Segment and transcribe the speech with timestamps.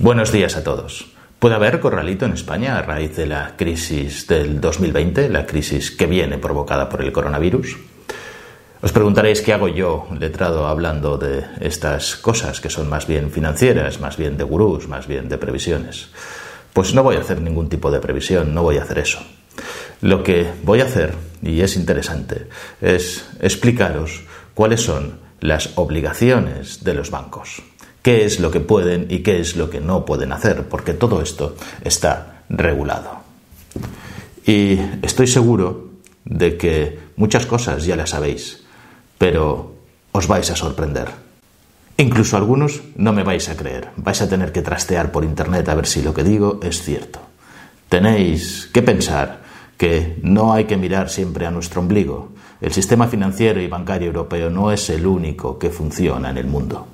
[0.00, 1.06] Buenos días a todos.
[1.40, 6.06] ¿Puede haber corralito en España a raíz de la crisis del 2020, la crisis que
[6.06, 7.76] viene provocada por el coronavirus?
[8.80, 13.98] Os preguntaréis qué hago yo, letrado, hablando de estas cosas que son más bien financieras,
[13.98, 16.10] más bien de gurús, más bien de previsiones.
[16.72, 19.18] Pues no voy a hacer ningún tipo de previsión, no voy a hacer eso.
[20.00, 22.46] Lo que voy a hacer, y es interesante,
[22.80, 24.22] es explicaros
[24.54, 27.64] cuáles son las obligaciones de los bancos
[28.02, 31.20] qué es lo que pueden y qué es lo que no pueden hacer, porque todo
[31.22, 33.20] esto está regulado.
[34.46, 35.90] Y estoy seguro
[36.24, 38.64] de que muchas cosas ya las sabéis,
[39.18, 39.74] pero
[40.12, 41.08] os vais a sorprender.
[41.96, 45.74] Incluso algunos no me vais a creer, vais a tener que trastear por Internet a
[45.74, 47.20] ver si lo que digo es cierto.
[47.88, 49.40] Tenéis que pensar
[49.76, 52.30] que no hay que mirar siempre a nuestro ombligo.
[52.60, 56.86] El sistema financiero y bancario europeo no es el único que funciona en el mundo.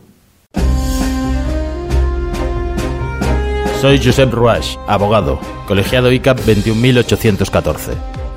[3.85, 7.93] Soy Josep Ruach, abogado, colegiado ICAP 21814.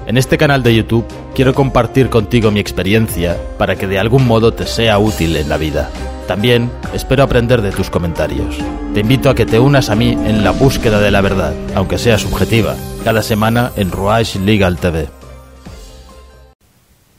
[0.06, 4.54] En este canal de YouTube quiero compartir contigo mi experiencia para que de algún modo
[4.54, 5.90] te sea útil en la vida.
[6.28, 8.58] También espero aprender de tus comentarios.
[8.94, 11.98] Te invito a que te unas a mí en la búsqueda de la verdad, aunque
[11.98, 15.08] sea subjetiva, cada semana en Ruach Legal TV.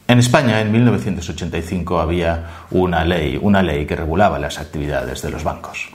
[0.07, 5.45] En España, en 1985, había una ley, una ley que regulaba las actividades de los
[5.45, 5.89] bancos.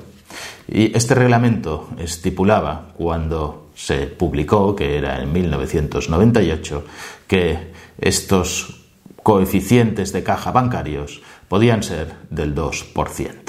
[0.67, 6.85] Y este reglamento estipulaba, cuando se publicó, que era en 1998,
[7.25, 8.81] que estos
[9.23, 13.42] coeficientes de caja bancarios podían ser del 2%.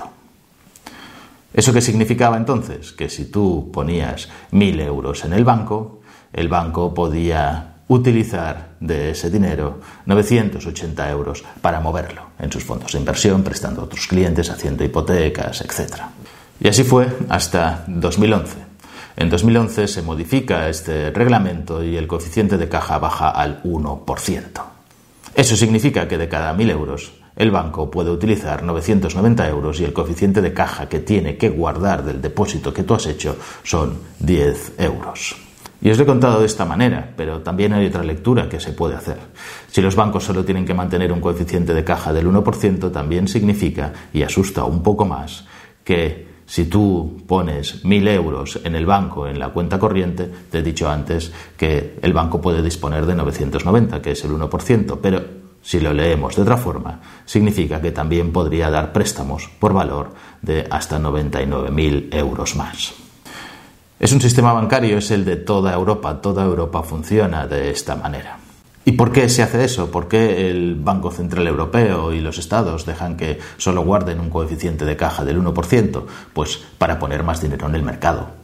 [1.55, 2.93] ¿Eso qué significaba entonces?
[2.93, 6.01] Que si tú ponías mil euros en el banco,
[6.33, 12.99] el banco podía utilizar de ese dinero 980 euros para moverlo en sus fondos de
[12.99, 16.03] inversión, prestando a otros clientes, haciendo hipotecas, etc.
[16.59, 18.57] Y así fue hasta 2011.
[19.17, 24.45] En 2011 se modifica este reglamento y el coeficiente de caja baja al 1%.
[25.37, 29.93] Eso significa que de cada mil euros el banco puede utilizar 990 euros y el
[29.93, 34.75] coeficiente de caja que tiene que guardar del depósito que tú has hecho son 10
[34.79, 35.37] euros.
[35.83, 38.73] Y os lo he contado de esta manera, pero también hay otra lectura que se
[38.73, 39.19] puede hacer.
[39.71, 43.93] Si los bancos solo tienen que mantener un coeficiente de caja del 1%, también significa,
[44.13, 45.45] y asusta un poco más,
[45.85, 50.63] que si tú pones 1.000 euros en el banco, en la cuenta corriente, te he
[50.63, 55.81] dicho antes que el banco puede disponer de 990, que es el 1%, pero si
[55.81, 60.11] lo leemos de otra forma, significa que también podría dar préstamos por valor
[60.43, 62.93] de hasta 99.000 euros más.
[63.99, 68.39] Es un sistema bancario, es el de toda Europa, toda Europa funciona de esta manera.
[68.85, 69.91] ¿Y por qué se hace eso?
[69.91, 74.85] ¿Por qué el Banco Central Europeo y los estados dejan que solo guarden un coeficiente
[74.85, 76.03] de caja del 1%?
[76.35, 78.44] Pues para poner más dinero en el mercado.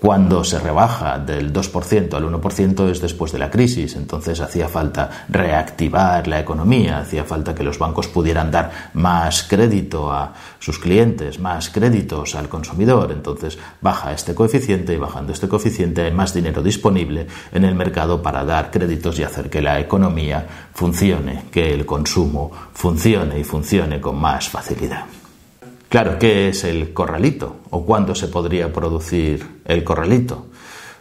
[0.00, 5.26] Cuando se rebaja del 2% al 1% es después de la crisis, entonces hacía falta
[5.28, 11.38] reactivar la economía, hacía falta que los bancos pudieran dar más crédito a sus clientes,
[11.38, 16.62] más créditos al consumidor, entonces baja este coeficiente y bajando este coeficiente hay más dinero
[16.62, 21.84] disponible en el mercado para dar créditos y hacer que la economía funcione, que el
[21.84, 25.19] consumo funcione y funcione con más facilidad.
[25.90, 27.56] Claro, ¿qué es el corralito?
[27.70, 30.46] ¿O cuándo se podría producir el corralito?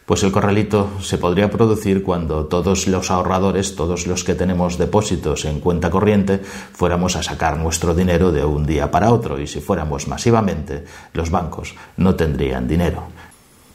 [0.07, 5.45] Pues el corralito se podría producir cuando todos los ahorradores, todos los que tenemos depósitos
[5.45, 9.61] en cuenta corriente, fuéramos a sacar nuestro dinero de un día para otro y si
[9.61, 13.03] fuéramos masivamente, los bancos no tendrían dinero.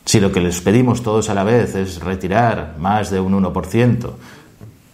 [0.04, 4.10] Si lo que les pedimos todos a la vez es retirar más de un 1%,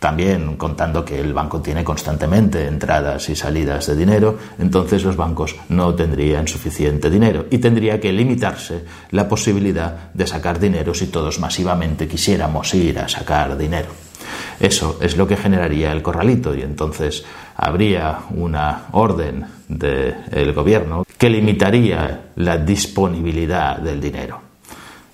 [0.00, 5.55] también contando que el banco tiene constantemente entradas y salidas de dinero, entonces los bancos
[5.69, 11.38] no tendrían suficiente dinero y tendría que limitarse la posibilidad de sacar dinero si todos
[11.38, 13.88] masivamente quisiéramos ir a sacar dinero.
[14.58, 17.25] Eso es lo que generaría el corralito y entonces
[17.56, 24.41] habría una orden del gobierno que limitaría la disponibilidad del dinero.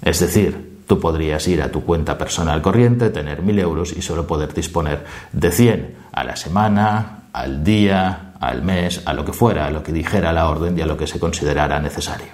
[0.00, 4.26] Es decir, Tú podrías ir a tu cuenta personal corriente, tener mil euros y solo
[4.26, 9.66] poder disponer de 100 a la semana, al día, al mes, a lo que fuera,
[9.66, 12.28] a lo que dijera la orden y a lo que se considerara necesario.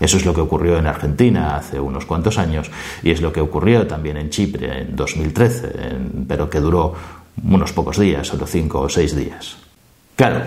[0.00, 2.70] Eso es lo que ocurrió en Argentina hace unos cuantos años
[3.02, 5.72] y es lo que ocurrió también en Chipre en 2013,
[6.26, 6.94] pero que duró
[7.42, 9.56] unos pocos días, solo cinco o seis días.
[10.16, 10.44] Claro,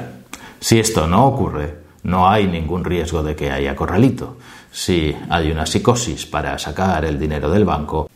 [0.59, 4.37] si esto no ocurre, no hay ningún riesgo de que haya corralito.
[4.71, 8.09] Si hay una psicosis para sacar el dinero del banco,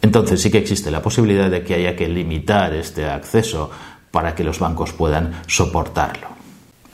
[0.00, 3.70] entonces sí que existe la posibilidad de que haya que limitar este acceso
[4.10, 6.28] para que los bancos puedan soportarlo.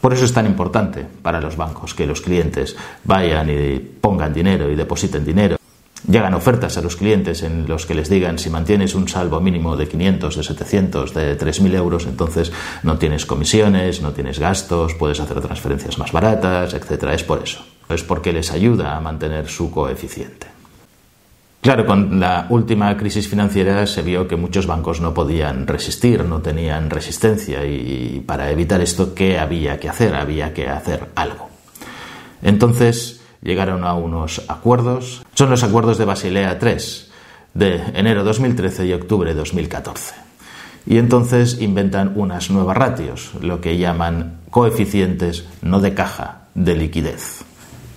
[0.00, 4.70] Por eso es tan importante para los bancos que los clientes vayan y pongan dinero
[4.70, 5.57] y depositen dinero
[6.06, 9.76] Llegan ofertas a los clientes en los que les digan si mantienes un salvo mínimo
[9.76, 12.52] de 500, de 700, de 3.000 euros, entonces
[12.82, 17.04] no tienes comisiones, no tienes gastos, puedes hacer transferencias más baratas, etc.
[17.12, 17.64] Es por eso.
[17.88, 20.46] Es porque les ayuda a mantener su coeficiente.
[21.60, 26.40] Claro, con la última crisis financiera se vio que muchos bancos no podían resistir, no
[26.40, 30.14] tenían resistencia y para evitar esto, ¿qué había que hacer?
[30.14, 31.48] Había que hacer algo.
[32.42, 35.22] Entonces, llegaron a unos acuerdos.
[35.34, 36.76] Son los acuerdos de Basilea III
[37.54, 40.14] de enero 2013 y octubre 2014.
[40.86, 47.44] Y entonces inventan unas nuevas ratios, lo que llaman coeficientes no de caja, de liquidez.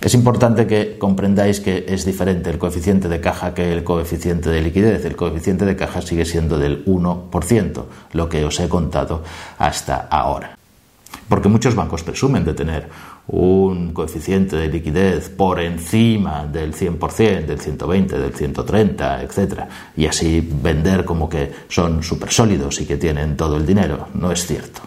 [0.01, 4.61] Es importante que comprendáis que es diferente el coeficiente de caja que el coeficiente de
[4.61, 5.05] liquidez.
[5.05, 9.21] El coeficiente de caja sigue siendo del 1%, lo que os he contado
[9.59, 10.57] hasta ahora.
[11.27, 12.89] Porque muchos bancos presumen de tener
[13.27, 19.61] un coeficiente de liquidez por encima del 100%, del 120, del 130, etc.
[19.95, 24.07] Y así vender como que son súper sólidos y que tienen todo el dinero.
[24.13, 24.81] No es cierto.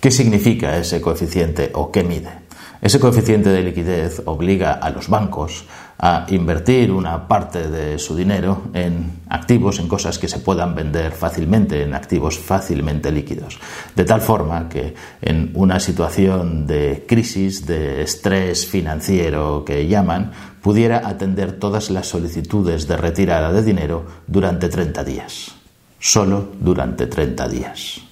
[0.00, 2.42] ¿Qué significa ese coeficiente o qué mide?
[2.80, 5.66] Ese coeficiente de liquidez obliga a los bancos
[5.98, 11.12] a invertir una parte de su dinero en activos, en cosas que se puedan vender
[11.12, 13.58] fácilmente, en activos fácilmente líquidos.
[13.94, 21.06] De tal forma que en una situación de crisis, de estrés financiero que llaman, pudiera
[21.08, 25.52] atender todas las solicitudes de retirada de dinero durante 30 días.
[25.98, 28.11] Solo durante 30 días.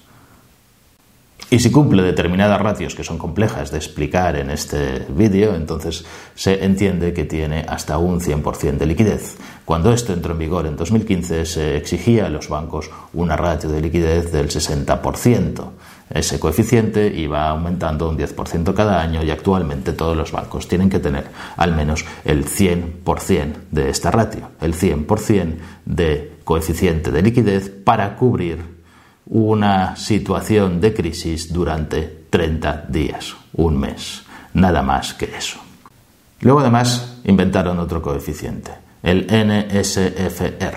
[1.53, 6.63] Y si cumple determinadas ratios que son complejas de explicar en este vídeo, entonces se
[6.63, 9.35] entiende que tiene hasta un 100% de liquidez.
[9.65, 13.81] Cuando esto entró en vigor en 2015 se exigía a los bancos una ratio de
[13.81, 15.71] liquidez del 60%.
[16.09, 20.99] Ese coeficiente iba aumentando un 10% cada año y actualmente todos los bancos tienen que
[20.99, 21.25] tener
[21.57, 28.70] al menos el 100% de esta ratio, el 100% de coeficiente de liquidez para cubrir
[29.31, 34.23] una situación de crisis durante 30 días, un mes,
[34.53, 35.57] nada más que eso.
[36.41, 38.71] Luego además inventaron otro coeficiente,
[39.01, 40.75] el NSFR,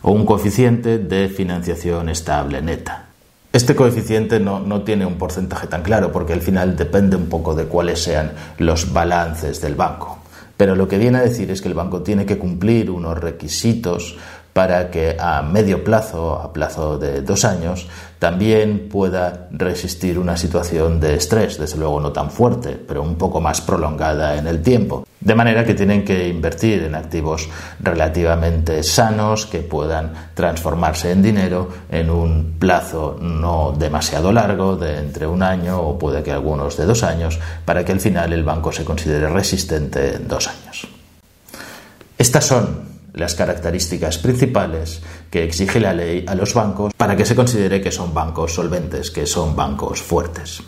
[0.00, 3.04] o un coeficiente de financiación estable neta.
[3.52, 7.54] Este coeficiente no, no, tiene un porcentaje tan claro porque al final depende un poco
[7.54, 10.20] de cuáles sean los balances del banco.
[10.56, 14.16] Pero lo que viene a decir es que el banco tiene que cumplir unos requisitos
[14.54, 17.88] para que a medio plazo, a plazo de dos años,
[18.20, 23.40] también pueda resistir una situación de estrés, desde luego no tan fuerte, pero un poco
[23.40, 25.06] más prolongada en el tiempo.
[25.20, 27.48] De manera que tienen que invertir en activos
[27.80, 35.26] relativamente sanos que puedan transformarse en dinero en un plazo no demasiado largo, de entre
[35.26, 38.70] un año o puede que algunos de dos años, para que al final el banco
[38.70, 40.86] se considere resistente en dos años.
[42.16, 47.36] Estas son las características principales que exige la ley a los bancos para que se
[47.36, 50.62] considere que son bancos solventes, que son bancos fuertes.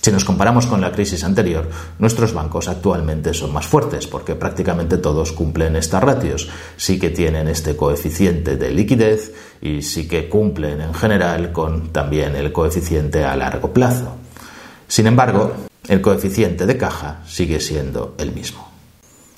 [0.00, 1.70] Si nos comparamos con la crisis anterior,
[2.00, 6.48] nuestros bancos actualmente son más fuertes porque prácticamente todos cumplen estas ratios.
[6.76, 12.34] Sí que tienen este coeficiente de liquidez y sí que cumplen en general con también
[12.34, 14.16] el coeficiente a largo plazo.
[14.88, 15.52] Sin embargo,
[15.86, 18.71] el coeficiente de caja sigue siendo el mismo.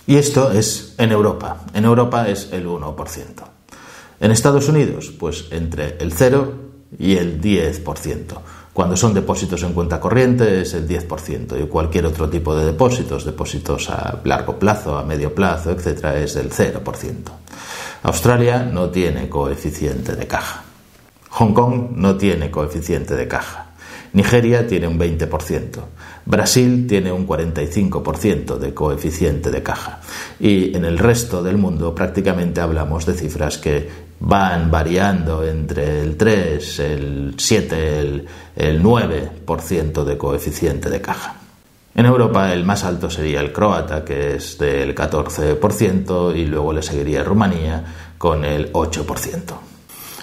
[0.06, 1.64] Y esto es en Europa.
[1.72, 3.24] En Europa es el 1%.
[4.20, 6.54] En Estados Unidos, pues entre el 0
[6.98, 8.38] y el 10%.
[8.72, 13.24] Cuando son depósitos en cuenta corriente es el 10% y cualquier otro tipo de depósitos,
[13.24, 16.82] depósitos a largo plazo, a medio plazo, etcétera, es del 0%.
[18.02, 20.64] Australia no tiene coeficiente de caja.
[21.30, 23.63] Hong Kong no tiene coeficiente de caja.
[24.14, 25.80] Nigeria tiene un 20%.
[26.24, 30.00] Brasil tiene un 45% de coeficiente de caja.
[30.40, 33.88] Y en el resto del mundo prácticamente hablamos de cifras que
[34.20, 41.34] van variando entre el 3, el 7, el, el 9% de coeficiente de caja.
[41.96, 46.82] En Europa el más alto sería el croata, que es del 14%, y luego le
[46.82, 47.84] seguiría Rumanía
[48.16, 49.73] con el 8%.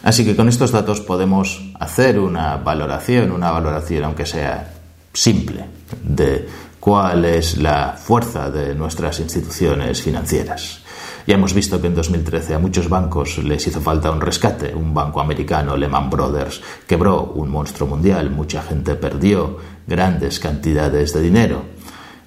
[0.03, 4.73] Así que con estos datos podemos hacer una valoración, una valoración aunque sea
[5.13, 5.65] simple,
[6.03, 6.47] de
[6.79, 10.81] cuál es la fuerza de nuestras instituciones financieras.
[11.27, 14.73] Ya hemos visto que en 2013 a muchos bancos les hizo falta un rescate.
[14.73, 18.31] Un banco americano, Lehman Brothers, quebró un monstruo mundial.
[18.31, 21.63] Mucha gente perdió grandes cantidades de dinero.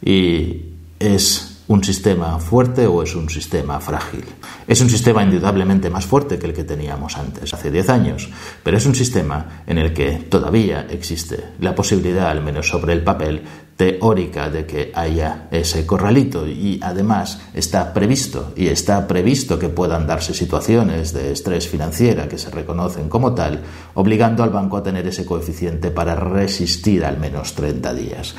[0.00, 0.62] Y
[1.00, 4.25] es un sistema fuerte o es un sistema frágil.
[4.66, 8.28] Es un sistema indudablemente más fuerte que el que teníamos antes, hace 10 años,
[8.62, 13.02] pero es un sistema en el que todavía existe la posibilidad, al menos sobre el
[13.02, 13.42] papel,
[13.76, 20.06] teórica de que haya ese corralito y además está previsto y está previsto que puedan
[20.06, 23.62] darse situaciones de estrés financiera que se reconocen como tal,
[23.94, 28.37] obligando al banco a tener ese coeficiente para resistir al menos 30 días.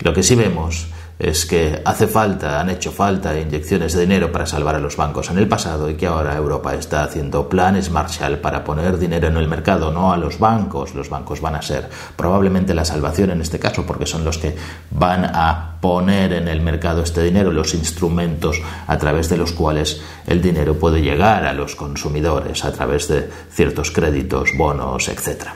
[0.00, 0.88] Lo que sí vemos
[1.22, 5.30] es que hace falta, han hecho falta inyecciones de dinero para salvar a los bancos
[5.30, 9.36] en el pasado y que ahora Europa está haciendo planes Marshall para poner dinero en
[9.36, 10.96] el mercado, no a los bancos.
[10.96, 14.56] Los bancos van a ser probablemente la salvación en este caso porque son los que
[14.90, 20.02] van a poner en el mercado este dinero, los instrumentos a través de los cuales
[20.26, 25.50] el dinero puede llegar a los consumidores a través de ciertos créditos, bonos, etc.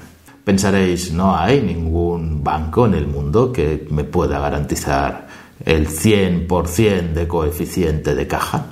[0.45, 5.26] Pensaréis, no hay ningún banco en el mundo que me pueda garantizar
[5.65, 8.67] el 100% de coeficiente de caja?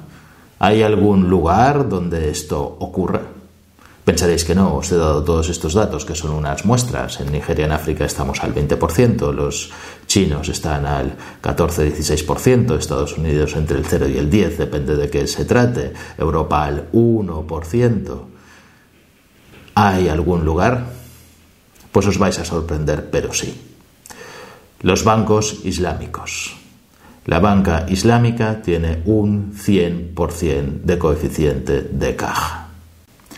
[0.59, 3.23] ¿Hay algún lugar donde esto ocurra?
[4.05, 7.21] Pensaréis que no, os he dado todos estos datos, que son unas muestras.
[7.21, 9.73] En Nigeria, en África, estamos al 20%, los
[10.07, 15.27] chinos están al 14-16%, Estados Unidos entre el 0 y el 10, depende de qué
[15.27, 18.21] se trate, Europa al 1%.
[19.75, 20.85] ¿Hay algún lugar?
[21.91, 23.59] Pues os vais a sorprender, pero sí.
[24.83, 26.64] Los bancos islámicos.
[27.27, 32.69] La banca islámica tiene un 100% de coeficiente de caja.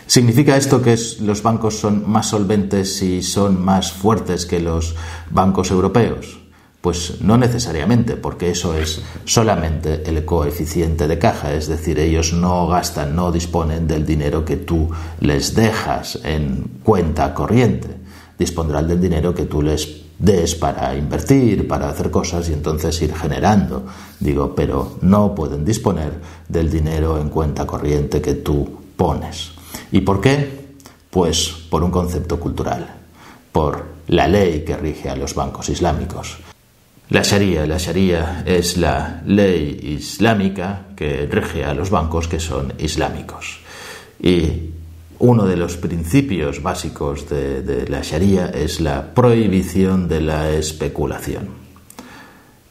[0.05, 4.95] ¿Significa esto que los bancos son más solventes y son más fuertes que los
[5.29, 6.39] bancos europeos?
[6.81, 12.67] Pues no necesariamente, porque eso es solamente el coeficiente de caja, es decir, ellos no
[12.67, 14.89] gastan, no disponen del dinero que tú
[15.19, 17.89] les dejas en cuenta corriente,
[18.37, 23.13] dispondrán del dinero que tú les des para invertir, para hacer cosas y entonces ir
[23.15, 23.85] generando.
[24.19, 26.13] Digo, pero no pueden disponer
[26.47, 29.51] del dinero en cuenta corriente que tú pones.
[29.91, 30.67] ¿Y por qué?
[31.09, 32.87] Pues por un concepto cultural,
[33.51, 36.37] por la ley que rige a los bancos islámicos.
[37.09, 42.73] La Sharia, la Sharia es la ley islámica que rige a los bancos que son
[42.79, 43.59] islámicos.
[44.19, 44.71] Y
[45.19, 51.49] uno de los principios básicos de, la Sharia es la prohibición de la especulación.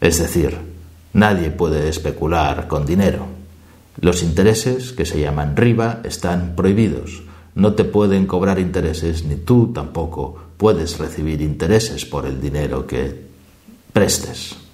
[0.01, 0.57] Es decir,
[1.13, 3.27] nadie puede especular con dinero.
[4.01, 7.23] Los intereses, que se llaman riba, están prohibidos.
[7.55, 13.27] No te pueden cobrar intereses ni tú tampoco puedes recibir intereses por el dinero que
[13.93, 14.66] prestes.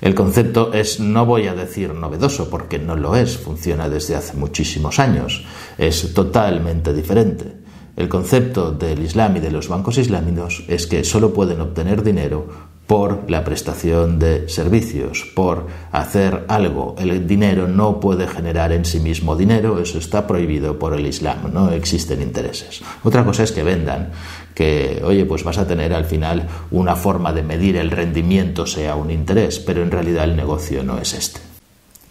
[0.00, 4.36] El concepto es, no voy a decir novedoso, porque no lo es, funciona desde hace
[4.36, 5.44] muchísimos años,
[5.76, 7.58] es totalmente diferente.
[7.96, 12.46] El concepto del Islam y de los bancos islámicos es que solo pueden obtener dinero
[12.88, 16.96] por la prestación de servicios, por hacer algo.
[16.98, 21.52] El dinero no puede generar en sí mismo dinero, eso está prohibido por el Islam,
[21.52, 22.80] no existen intereses.
[23.04, 24.12] Otra cosa es que vendan,
[24.54, 28.96] que, oye, pues vas a tener al final una forma de medir el rendimiento sea
[28.96, 31.40] un interés, pero en realidad el negocio no es este.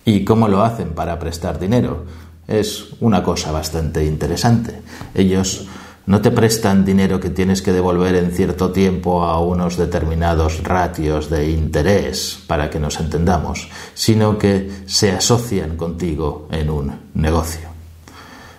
[0.05, 2.05] ¿Y cómo lo hacen para prestar dinero?
[2.48, 4.79] Es una cosa bastante interesante.
[5.15, 5.67] Ellos
[6.08, 11.30] no te prestan dinero que tienes que devolver en cierto tiempo a unos determinados ratios
[11.30, 17.68] de interés, para que nos entendamos, sino que se asocian contigo en un negocio.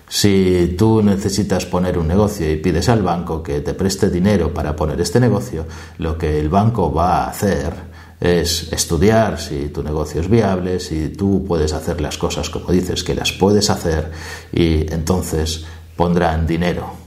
[0.07, 4.77] Si tú necesitas poner un negocio y pides al banco que te preste dinero para
[4.77, 7.73] poner este negocio, lo que el banco va a hacer
[8.21, 13.05] es estudiar si tu negocio es viable, si tú puedes hacer las cosas como dices
[13.05, 14.11] que las puedes hacer
[14.53, 15.65] y entonces
[15.97, 16.98] pondrán dinero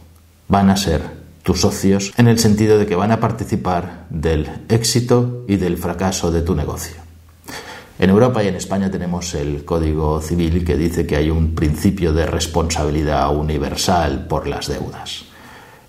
[0.51, 1.01] van a ser
[1.43, 6.29] tus socios en el sentido de que van a participar del éxito y del fracaso
[6.29, 6.97] de tu negocio.
[7.97, 12.11] En Europa y en España tenemos el Código Civil que dice que hay un principio
[12.11, 15.23] de responsabilidad universal por las deudas.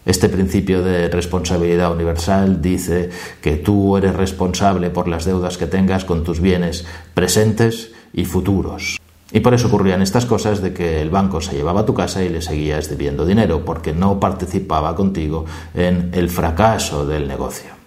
[0.07, 6.05] Este principio de responsabilidad universal dice que tú eres responsable por las deudas que tengas
[6.05, 9.02] con tus bienes presentes y futuros.
[9.33, 12.23] Y por eso ocurrían estas cosas de que el banco se llevaba a tu casa
[12.23, 17.83] y le seguías debiendo dinero porque no participaba contigo en el fracaso del negocio.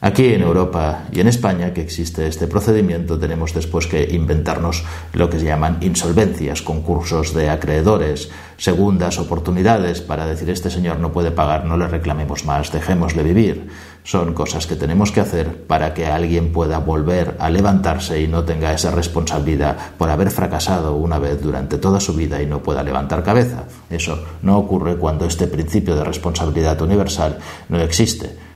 [0.00, 5.28] Aquí en Europa y en España, que existe este procedimiento, tenemos después que inventarnos lo
[5.28, 11.32] que se llaman insolvencias, concursos de acreedores, segundas oportunidades para decir este señor no puede
[11.32, 13.70] pagar, no le reclamemos más, dejémosle vivir.
[14.08, 18.42] Son cosas que tenemos que hacer para que alguien pueda volver a levantarse y no
[18.42, 22.82] tenga esa responsabilidad por haber fracasado una vez durante toda su vida y no pueda
[22.82, 23.64] levantar cabeza.
[23.90, 27.36] Eso no ocurre cuando este principio de responsabilidad universal
[27.68, 28.48] no existe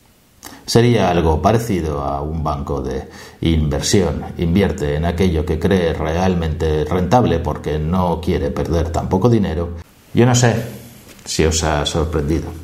[0.65, 3.09] Sería algo parecido a un banco de
[3.43, 4.25] inversión.
[4.39, 9.71] Invierte en aquello que cree realmente rentable porque no quiere perder tampoco dinero.
[10.15, 10.55] Yo no sé
[11.25, 12.62] si os ha sorprendido.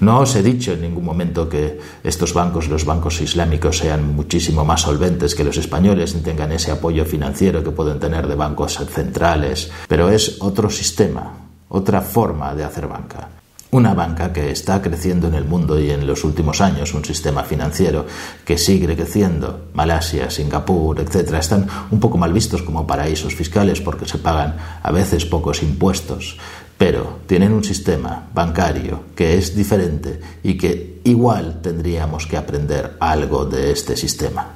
[0.00, 4.64] No os he dicho en ningún momento que estos bancos, los bancos islámicos, sean muchísimo
[4.64, 8.78] más solventes que los españoles y tengan ese apoyo financiero que pueden tener de bancos
[8.90, 11.34] centrales, pero es otro sistema,
[11.68, 13.28] otra forma de hacer banca.
[13.70, 17.42] Una banca que está creciendo en el mundo y en los últimos años, un sistema
[17.42, 18.04] financiero
[18.44, 19.68] que sigue creciendo.
[19.72, 24.92] Malasia, Singapur, etcétera, están un poco mal vistos como paraísos fiscales porque se pagan a
[24.92, 26.36] veces pocos impuestos,
[26.84, 33.44] pero tienen un sistema bancario que es diferente y que igual tendríamos que aprender algo
[33.44, 34.48] de este sistema.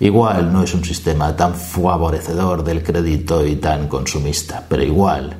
[0.00, 5.36] Igual no es un sistema tan favorecedor del crédito y tan consumista, pero igual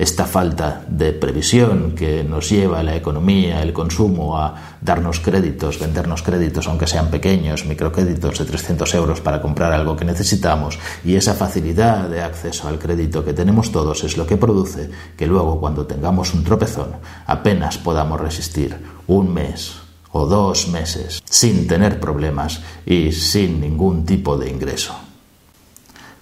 [0.00, 6.22] esta falta de previsión que nos lleva la economía, el consumo a darnos créditos, vendernos
[6.22, 11.34] créditos, aunque sean pequeños, microcréditos de 300 euros para comprar algo que necesitamos, y esa
[11.34, 15.86] facilidad de acceso al crédito que tenemos todos es lo que produce que luego cuando
[15.86, 16.92] tengamos un tropezón
[17.26, 18.74] apenas podamos resistir
[19.06, 19.76] un mes
[20.12, 24.94] o dos meses sin tener problemas y sin ningún tipo de ingreso.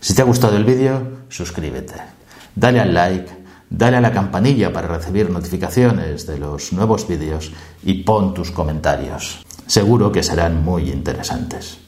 [0.00, 1.94] Si te ha gustado el vídeo, suscríbete,
[2.56, 3.37] dale al like,
[3.70, 7.52] Dale a la campanilla para recibir notificaciones de los nuevos vídeos
[7.82, 9.44] y pon tus comentarios.
[9.66, 11.87] Seguro que serán muy interesantes.